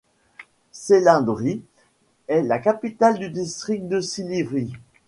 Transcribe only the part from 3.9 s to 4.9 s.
Silivri.